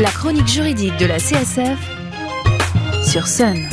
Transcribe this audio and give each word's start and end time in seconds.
La 0.00 0.10
chronique 0.10 0.48
juridique 0.48 0.96
de 0.96 1.04
la 1.04 1.18
CSF 1.18 1.78
sur 3.04 3.28
Sun. 3.28 3.68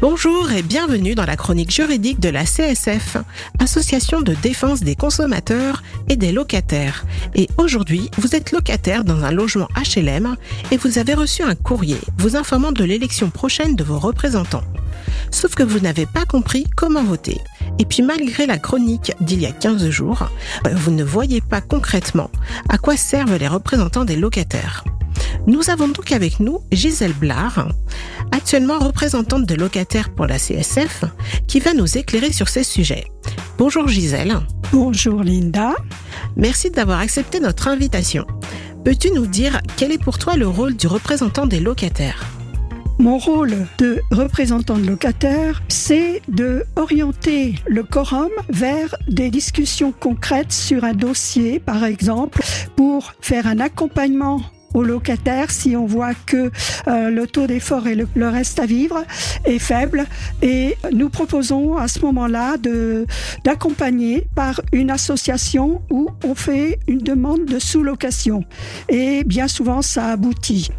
Bonjour 0.00 0.50
et 0.50 0.62
bienvenue 0.62 1.14
dans 1.14 1.24
la 1.24 1.36
chronique 1.36 1.70
juridique 1.70 2.18
de 2.18 2.30
la 2.30 2.44
CSF, 2.44 3.18
Association 3.60 4.22
de 4.22 4.34
défense 4.34 4.80
des 4.80 4.96
consommateurs 4.96 5.84
et 6.08 6.16
des 6.16 6.32
locataires. 6.32 7.04
Et 7.36 7.48
aujourd'hui, 7.58 8.10
vous 8.18 8.34
êtes 8.34 8.50
locataire 8.50 9.04
dans 9.04 9.22
un 9.22 9.30
logement 9.30 9.68
HLM 9.76 10.34
et 10.72 10.76
vous 10.76 10.98
avez 10.98 11.14
reçu 11.14 11.44
un 11.44 11.54
courrier 11.54 11.98
vous 12.18 12.34
informant 12.34 12.72
de 12.72 12.82
l'élection 12.82 13.30
prochaine 13.30 13.76
de 13.76 13.84
vos 13.84 14.00
représentants. 14.00 14.64
Sauf 15.30 15.54
que 15.54 15.62
vous 15.62 15.78
n'avez 15.78 16.06
pas 16.06 16.24
compris 16.24 16.64
comment 16.76 17.04
voter. 17.04 17.40
Et 17.80 17.86
puis 17.86 18.02
malgré 18.02 18.44
la 18.44 18.58
chronique 18.58 19.12
d'il 19.22 19.40
y 19.40 19.46
a 19.46 19.52
15 19.52 19.88
jours, 19.88 20.28
vous 20.70 20.90
ne 20.90 21.02
voyez 21.02 21.40
pas 21.40 21.62
concrètement 21.62 22.30
à 22.68 22.76
quoi 22.76 22.94
servent 22.94 23.36
les 23.36 23.48
représentants 23.48 24.04
des 24.04 24.16
locataires. 24.16 24.84
Nous 25.46 25.70
avons 25.70 25.88
donc 25.88 26.12
avec 26.12 26.40
nous 26.40 26.60
Gisèle 26.70 27.14
Blard, 27.14 27.68
actuellement 28.32 28.78
représentante 28.78 29.46
de 29.46 29.54
locataires 29.54 30.10
pour 30.10 30.26
la 30.26 30.38
CSF, 30.38 31.06
qui 31.46 31.58
va 31.58 31.72
nous 31.72 31.96
éclairer 31.96 32.34
sur 32.34 32.50
ces 32.50 32.64
sujets. 32.64 33.06
Bonjour 33.56 33.88
Gisèle. 33.88 34.38
Bonjour 34.72 35.24
Linda. 35.24 35.74
Merci 36.36 36.70
d'avoir 36.70 37.00
accepté 37.00 37.40
notre 37.40 37.66
invitation. 37.66 38.26
Peux-tu 38.84 39.10
nous 39.10 39.26
dire 39.26 39.58
quel 39.78 39.90
est 39.90 40.02
pour 40.02 40.18
toi 40.18 40.36
le 40.36 40.46
rôle 40.46 40.76
du 40.76 40.86
représentant 40.86 41.46
des 41.46 41.60
locataires? 41.60 42.26
Mon 43.00 43.16
rôle 43.16 43.54
de 43.78 44.02
représentant 44.10 44.76
de 44.76 44.86
locataire, 44.86 45.62
c'est 45.68 46.20
de 46.28 46.64
orienter 46.76 47.54
le 47.66 47.82
quorum 47.82 48.30
vers 48.50 48.94
des 49.08 49.30
discussions 49.30 49.92
concrètes 49.92 50.52
sur 50.52 50.84
un 50.84 50.92
dossier, 50.92 51.58
par 51.58 51.84
exemple, 51.84 52.42
pour 52.76 53.14
faire 53.20 53.46
un 53.46 53.58
accompagnement 53.58 54.42
aux 54.74 54.82
locataires 54.82 55.50
si 55.50 55.74
on 55.76 55.86
voit 55.86 56.14
que 56.26 56.50
euh, 56.88 57.10
le 57.10 57.26
taux 57.26 57.46
d'effort 57.46 57.88
et 57.88 57.96
le, 57.96 58.28
reste 58.28 58.60
à 58.60 58.66
vivre 58.66 59.02
est 59.44 59.58
faible 59.58 60.06
et 60.42 60.76
nous 60.92 61.08
proposons 61.08 61.76
à 61.76 61.88
ce 61.88 62.00
moment-là 62.00 62.56
d'accompagner 63.44 64.28
par 64.36 64.60
une 64.72 64.90
association 64.90 65.82
où 65.90 66.08
on 66.22 66.34
fait 66.34 66.78
une 66.86 67.00
demande 67.00 67.46
de 67.46 67.58
sous-location 67.58 68.44
et 68.88 69.24
bien 69.24 69.48
souvent 69.48 69.82
ça 69.82 70.12
aboutit. 70.12 70.70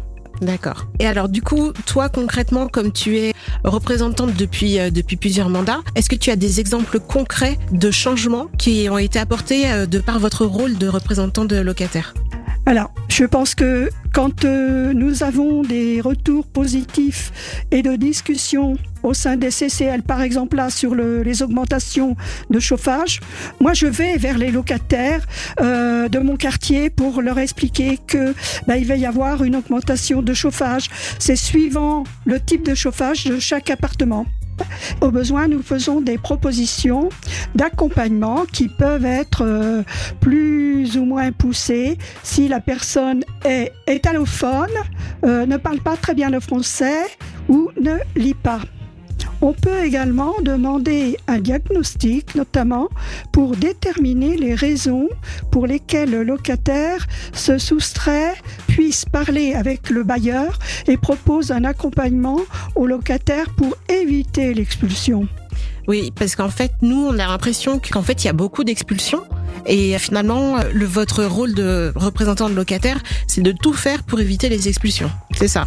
D'accord. 0.42 0.88
Et 0.98 1.06
alors 1.06 1.28
du 1.28 1.40
coup, 1.40 1.72
toi 1.86 2.08
concrètement, 2.08 2.66
comme 2.66 2.92
tu 2.92 3.16
es 3.16 3.32
représentante 3.62 4.34
depuis 4.34 4.80
euh, 4.80 4.90
depuis 4.90 5.16
plusieurs 5.16 5.48
mandats, 5.48 5.80
est-ce 5.94 6.10
que 6.10 6.16
tu 6.16 6.30
as 6.30 6.36
des 6.36 6.58
exemples 6.58 6.98
concrets 6.98 7.58
de 7.70 7.92
changements 7.92 8.48
qui 8.58 8.88
ont 8.90 8.98
été 8.98 9.20
apportés 9.20 9.70
euh, 9.70 9.86
de 9.86 10.00
par 10.00 10.18
votre 10.18 10.44
rôle 10.44 10.76
de 10.76 10.88
représentant 10.88 11.44
de 11.44 11.56
locataire 11.56 12.12
alors, 12.64 12.94
je 13.08 13.24
pense 13.24 13.56
que 13.56 13.90
quand 14.14 14.44
euh, 14.44 14.92
nous 14.92 15.24
avons 15.24 15.62
des 15.62 16.00
retours 16.00 16.46
positifs 16.46 17.64
et 17.72 17.82
de 17.82 17.96
discussions 17.96 18.76
au 19.02 19.14
sein 19.14 19.36
des 19.36 19.50
CCL, 19.50 20.02
par 20.02 20.22
exemple 20.22 20.56
là 20.56 20.70
sur 20.70 20.94
les 20.94 21.42
augmentations 21.42 22.16
de 22.50 22.60
chauffage, 22.60 23.18
moi 23.60 23.72
je 23.72 23.86
vais 23.86 24.16
vers 24.16 24.38
les 24.38 24.52
locataires 24.52 25.26
euh, 25.60 26.08
de 26.08 26.20
mon 26.20 26.36
quartier 26.36 26.88
pour 26.88 27.20
leur 27.20 27.40
expliquer 27.40 27.98
que 28.06 28.32
bah, 28.68 28.76
il 28.76 28.86
va 28.86 28.94
y 28.94 29.06
avoir 29.06 29.42
une 29.42 29.56
augmentation 29.56 30.22
de 30.22 30.32
chauffage. 30.32 30.88
C'est 31.18 31.36
suivant 31.36 32.04
le 32.26 32.38
type 32.38 32.64
de 32.64 32.76
chauffage 32.76 33.24
de 33.24 33.40
chaque 33.40 33.70
appartement. 33.70 34.26
Au 35.00 35.10
besoin, 35.10 35.48
nous 35.48 35.62
faisons 35.62 36.00
des 36.00 36.18
propositions 36.18 37.08
d'accompagnement 37.54 38.44
qui 38.52 38.68
peuvent 38.68 39.04
être 39.04 39.42
euh, 39.44 39.82
plus 40.20 40.96
ou 40.96 41.04
moins 41.04 41.32
poussées 41.32 41.98
si 42.22 42.48
la 42.48 42.60
personne 42.60 43.24
est, 43.44 43.72
allophone, 44.06 44.70
euh, 45.24 45.46
ne 45.46 45.56
parle 45.56 45.80
pas 45.80 45.96
très 45.96 46.14
bien 46.14 46.30
le 46.30 46.40
français 46.40 47.02
ou 47.48 47.70
ne 47.80 47.96
lit 48.16 48.34
pas. 48.34 48.60
On 49.44 49.52
peut 49.52 49.84
également 49.84 50.34
demander 50.40 51.16
un 51.26 51.40
diagnostic, 51.40 52.36
notamment 52.36 52.88
pour 53.32 53.56
déterminer 53.56 54.36
les 54.36 54.54
raisons 54.54 55.08
pour 55.50 55.66
lesquelles 55.66 56.12
le 56.12 56.22
locataire 56.22 57.08
se 57.32 57.58
soustrait, 57.58 58.34
puisse 58.68 59.04
parler 59.04 59.54
avec 59.54 59.90
le 59.90 60.04
bailleur 60.04 60.60
et 60.86 60.96
propose 60.96 61.50
un 61.50 61.64
accompagnement 61.64 62.38
au 62.76 62.86
locataire 62.86 63.50
pour 63.56 63.76
éviter 63.88 64.54
l'expulsion. 64.54 65.26
Oui, 65.88 66.12
parce 66.14 66.36
qu'en 66.36 66.48
fait, 66.48 66.70
nous, 66.80 67.04
on 67.08 67.14
a 67.14 67.26
l'impression 67.26 67.80
qu'en 67.80 68.02
fait, 68.02 68.22
il 68.22 68.28
y 68.28 68.30
a 68.30 68.34
beaucoup 68.34 68.62
d'expulsions. 68.62 69.24
Et 69.66 69.98
finalement, 69.98 70.58
le, 70.72 70.86
votre 70.86 71.24
rôle 71.24 71.54
de 71.54 71.92
représentant 71.96 72.48
de 72.48 72.54
locataire, 72.54 73.02
c'est 73.26 73.42
de 73.42 73.50
tout 73.50 73.72
faire 73.72 74.04
pour 74.04 74.20
éviter 74.20 74.48
les 74.48 74.68
expulsions. 74.68 75.10
C'est 75.36 75.48
ça. 75.48 75.66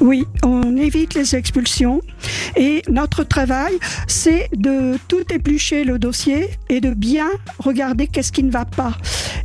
Oui, 0.00 0.24
on 0.42 0.76
évite 0.76 1.14
les 1.14 1.36
expulsions 1.36 2.00
et 2.56 2.82
notre 2.88 3.24
travail, 3.24 3.78
c'est 4.06 4.48
de 4.56 4.98
tout 5.08 5.24
éplucher 5.32 5.84
le 5.84 5.98
dossier 5.98 6.50
et 6.68 6.80
de 6.80 6.90
bien 6.90 7.28
regarder 7.58 8.06
qu'est-ce 8.06 8.32
qui 8.32 8.42
ne 8.42 8.50
va 8.50 8.64
pas. 8.64 8.92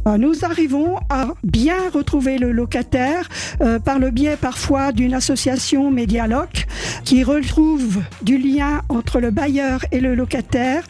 Euh, 0.08 0.18
nous 0.18 0.46
arrivons 0.46 0.98
à 1.10 1.30
bien 1.44 1.90
retrouver 1.94 2.38
le 2.38 2.52
locataire 2.52 3.30
euh, 3.62 3.80
par 3.80 4.00
le 4.00 4.12
biais 4.12 4.38
parfois 4.38 4.92
d'une 4.92 5.14
association 5.14 5.92
Médialoc 5.92 6.68
qui 7.04 7.24
retrouve 7.24 8.02
du 8.22 8.38
lien 8.38 8.82
entre 8.90 9.20
le 9.20 9.32
bailleur 9.32 9.86
et 9.92 10.00
le 10.00 10.16
locataire. 10.16 10.84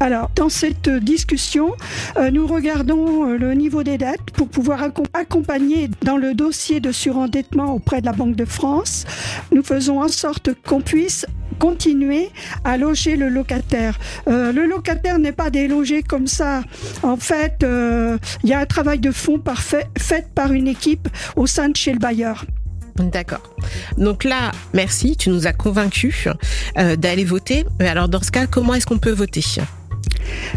Alors, 0.00 0.30
dans 0.34 0.48
cette 0.48 0.88
discussion, 0.88 1.72
euh, 2.16 2.30
nous 2.30 2.46
regardons 2.46 3.24
le 3.24 3.54
niveau 3.54 3.82
des 3.82 3.98
dettes 3.98 4.30
pour 4.34 4.48
pouvoir 4.48 4.82
accompagner 5.14 5.88
dans 6.02 6.16
le 6.16 6.34
dossier 6.34 6.80
de 6.80 6.92
surendettement 6.92 7.74
auprès 7.74 8.00
de 8.00 8.06
la 8.06 8.12
Banque 8.12 8.36
de 8.36 8.44
France. 8.44 9.04
Nous 9.52 9.62
faisons 9.62 10.02
en 10.02 10.08
sorte 10.08 10.50
qu'on 10.66 10.80
puisse 10.80 11.26
continuer 11.58 12.30
à 12.64 12.76
loger 12.76 13.16
le 13.16 13.28
locataire. 13.28 13.98
Euh, 14.28 14.52
le 14.52 14.66
locataire 14.66 15.18
n'est 15.18 15.32
pas 15.32 15.50
délogé 15.50 16.02
comme 16.02 16.26
ça. 16.26 16.62
En 17.02 17.16
fait, 17.16 17.62
euh, 17.62 18.18
il 18.42 18.50
y 18.50 18.52
a 18.52 18.60
un 18.60 18.66
travail 18.66 18.98
de 18.98 19.12
fond 19.12 19.38
parfait, 19.38 19.86
fait 19.98 20.28
par 20.34 20.52
une 20.52 20.68
équipe 20.68 21.08
au 21.36 21.46
sein 21.46 21.68
de 21.68 21.76
chez 21.76 21.92
le 21.92 21.98
bailleur. 21.98 22.44
D'accord. 22.96 23.42
Donc 23.98 24.24
là, 24.24 24.52
merci, 24.72 25.16
tu 25.16 25.30
nous 25.30 25.46
as 25.46 25.52
convaincus 25.52 26.28
euh, 26.78 26.96
d'aller 26.96 27.24
voter. 27.24 27.64
Alors 27.80 28.08
dans 28.08 28.22
ce 28.22 28.30
cas, 28.30 28.46
comment 28.46 28.74
est-ce 28.74 28.86
qu'on 28.86 28.98
peut 28.98 29.10
voter? 29.10 29.42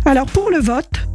Alors 0.06 0.28
pour 0.28 0.50
le 0.50 0.60
vote, 0.60 1.08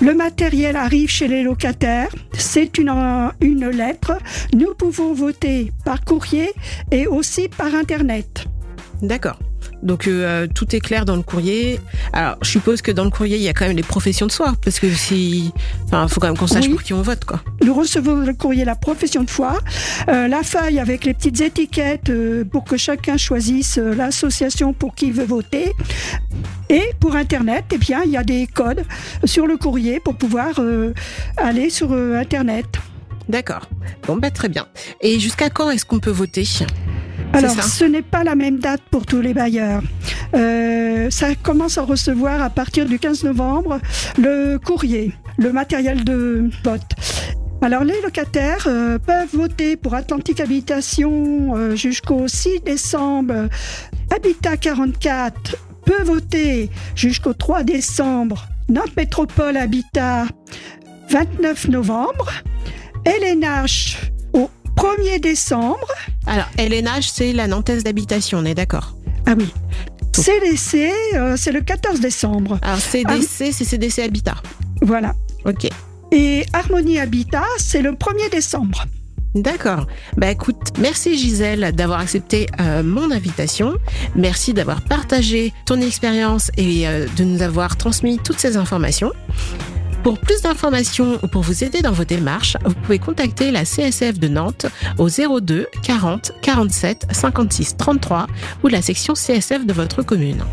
le 0.00 0.14
matériel 0.14 0.76
arrive 0.76 1.08
chez 1.08 1.26
les 1.26 1.42
locataires, 1.42 2.14
c'est 2.34 2.76
une, 2.78 3.70
lettre. 3.70 4.18
Nous 4.52 4.74
pouvons 4.74 5.14
voter 5.14 5.72
par 5.84 6.04
courrier 6.04 6.52
et 6.90 7.06
aussi 7.06 7.48
par 7.48 7.74
Internet. 7.74 8.44
D'accord. 9.00 9.38
Donc 9.86 10.08
euh, 10.08 10.48
tout 10.52 10.74
est 10.74 10.80
clair 10.80 11.04
dans 11.04 11.16
le 11.16 11.22
courrier. 11.22 11.80
Alors 12.12 12.36
je 12.42 12.50
suppose 12.50 12.82
que 12.82 12.90
dans 12.90 13.04
le 13.04 13.10
courrier 13.10 13.36
il 13.36 13.42
y 13.42 13.48
a 13.48 13.52
quand 13.52 13.66
même 13.66 13.76
les 13.76 13.84
professions 13.84 14.26
de 14.26 14.32
foi 14.32 14.54
parce 14.62 14.80
que 14.80 14.90
si, 14.90 15.52
enfin 15.84 16.08
faut 16.08 16.20
quand 16.20 16.26
même 16.26 16.36
qu'on 16.36 16.48
sache 16.48 16.68
pour 16.68 16.82
qui 16.82 16.92
on 16.92 17.02
vote 17.02 17.24
quoi. 17.24 17.40
Nous 17.62 17.72
recevons 17.72 18.16
le 18.16 18.34
courrier 18.34 18.64
la 18.64 18.74
profession 18.74 19.22
de 19.22 19.30
foi, 19.30 19.58
euh, 20.08 20.26
la 20.26 20.42
feuille 20.42 20.80
avec 20.80 21.04
les 21.04 21.14
petites 21.14 21.40
étiquettes 21.40 22.10
euh, 22.10 22.44
pour 22.44 22.64
que 22.64 22.76
chacun 22.76 23.16
choisisse 23.16 23.78
l'association 23.78 24.72
pour 24.72 24.94
qui 24.94 25.06
il 25.06 25.12
veut 25.12 25.24
voter. 25.24 25.72
Et 26.68 26.90
pour 26.98 27.14
internet, 27.14 27.64
eh 27.72 27.78
bien 27.78 28.02
il 28.04 28.10
y 28.10 28.16
a 28.16 28.24
des 28.24 28.48
codes 28.48 28.82
sur 29.24 29.46
le 29.46 29.56
courrier 29.56 30.00
pour 30.00 30.16
pouvoir 30.16 30.60
aller 31.36 31.70
sur 31.70 31.92
internet. 31.92 32.66
D'accord. 33.28 33.68
Bon 34.06 34.16
bah 34.16 34.30
très 34.30 34.48
bien. 34.48 34.66
Et 35.00 35.20
jusqu'à 35.20 35.48
quand 35.48 35.70
est-ce 35.70 35.84
qu'on 35.84 36.00
peut 36.00 36.10
voter? 36.10 36.44
Alors, 37.36 37.62
ce 37.62 37.84
n'est 37.84 38.02
pas 38.02 38.24
la 38.24 38.34
même 38.34 38.58
date 38.58 38.80
pour 38.90 39.04
tous 39.04 39.20
les 39.20 39.34
bailleurs. 39.34 39.82
Euh, 40.34 41.10
ça 41.10 41.34
commence 41.34 41.78
à 41.78 41.82
recevoir 41.82 42.42
à 42.42 42.50
partir 42.50 42.86
du 42.86 42.98
15 42.98 43.24
novembre 43.24 43.78
le 44.18 44.56
courrier, 44.58 45.12
le 45.36 45.52
matériel 45.52 46.04
de 46.04 46.48
vote. 46.64 46.82
Alors 47.62 47.84
les 47.84 48.00
locataires 48.02 48.66
euh, 48.66 48.98
peuvent 48.98 49.34
voter 49.34 49.76
pour 49.76 49.94
Atlantique 49.94 50.40
Habitation 50.40 51.56
euh, 51.56 51.74
jusqu'au 51.76 52.28
6 52.28 52.60
décembre. 52.60 53.48
Habitat 54.14 54.56
44 54.56 55.56
peut 55.84 56.02
voter 56.04 56.70
jusqu'au 56.94 57.32
3 57.32 57.64
décembre. 57.64 58.46
Nantes 58.68 58.96
Métropole 58.96 59.56
Habitat 59.56 60.26
29 61.10 61.68
novembre. 61.68 62.30
LNH 63.04 64.10
1er 64.76 65.20
décembre. 65.20 65.86
Alors, 66.26 66.46
LNH, 66.58 67.08
c'est 67.12 67.32
la 67.32 67.46
Nantaise 67.46 67.84
d'habitation, 67.84 68.38
on 68.38 68.44
est 68.44 68.54
d'accord 68.54 68.94
Ah 69.26 69.34
oui. 69.36 69.52
CDC, 70.12 70.90
euh, 71.14 71.34
c'est 71.36 71.52
le 71.52 71.60
14 71.60 72.00
décembre. 72.00 72.58
Alors, 72.62 72.78
CDC, 72.78 73.52
c'est 73.52 73.64
CDC 73.64 74.02
Habitat. 74.02 74.36
Voilà. 74.82 75.14
Ok. 75.44 75.68
Et 76.12 76.44
Harmonie 76.52 76.98
Habitat, 76.98 77.44
c'est 77.58 77.82
le 77.82 77.92
1er 77.92 78.30
décembre. 78.30 78.84
D'accord. 79.34 79.86
Bah 80.16 80.30
écoute, 80.30 80.72
merci 80.78 81.18
Gisèle 81.18 81.72
d'avoir 81.74 82.00
accepté 82.00 82.46
euh, 82.58 82.82
mon 82.82 83.10
invitation. 83.10 83.74
Merci 84.14 84.54
d'avoir 84.54 84.80
partagé 84.80 85.52
ton 85.66 85.80
expérience 85.82 86.50
et 86.56 86.88
euh, 86.88 87.06
de 87.18 87.24
nous 87.24 87.42
avoir 87.42 87.76
transmis 87.76 88.18
toutes 88.18 88.38
ces 88.38 88.56
informations. 88.56 89.12
Pour 90.06 90.20
plus 90.20 90.40
d'informations 90.40 91.18
ou 91.24 91.26
pour 91.26 91.42
vous 91.42 91.64
aider 91.64 91.82
dans 91.82 91.90
vos 91.90 92.04
démarches, 92.04 92.56
vous 92.64 92.74
pouvez 92.74 93.00
contacter 93.00 93.50
la 93.50 93.64
CSF 93.64 94.20
de 94.20 94.28
Nantes 94.28 94.66
au 94.98 95.08
02 95.08 95.66
40 95.82 96.30
47 96.42 97.08
56 97.10 97.76
33 97.76 98.28
ou 98.62 98.68
la 98.68 98.82
section 98.82 99.14
CSF 99.14 99.66
de 99.66 99.72
votre 99.72 100.02
commune. 100.02 100.44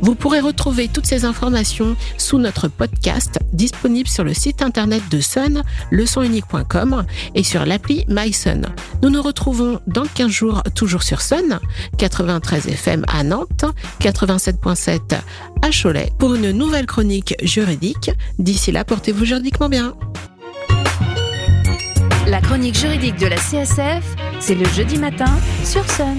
Vous 0.00 0.14
pourrez 0.14 0.40
retrouver 0.40 0.88
toutes 0.88 1.06
ces 1.06 1.24
informations 1.24 1.96
sous 2.18 2.38
notre 2.38 2.68
podcast 2.68 3.38
disponible 3.52 4.08
sur 4.08 4.24
le 4.24 4.34
site 4.34 4.62
internet 4.62 5.02
de 5.10 5.20
Sun, 5.20 5.62
leçonunique.com 5.90 7.04
et 7.34 7.42
sur 7.42 7.64
l'appli 7.64 8.04
MySun. 8.08 8.62
Nous 9.02 9.10
nous 9.10 9.22
retrouvons 9.22 9.80
dans 9.86 10.04
15 10.04 10.28
jours 10.30 10.62
toujours 10.74 11.02
sur 11.02 11.20
Sun, 11.20 11.58
93 11.98 12.66
FM 12.66 13.04
à 13.08 13.22
Nantes, 13.22 13.64
87.7 14.00 15.18
à 15.62 15.70
Cholet 15.70 16.10
pour 16.18 16.34
une 16.34 16.50
nouvelle 16.50 16.86
chronique 16.86 17.34
juridique. 17.42 18.10
D'ici 18.38 18.72
là, 18.72 18.84
portez-vous 18.84 19.24
juridiquement 19.24 19.68
bien. 19.68 19.94
La 22.26 22.40
chronique 22.40 22.76
juridique 22.76 23.16
de 23.16 23.26
la 23.26 23.36
CSF, 23.36 24.04
c'est 24.40 24.54
le 24.54 24.64
jeudi 24.66 24.96
matin 24.96 25.30
sur 25.62 25.88
Sun. 25.90 26.16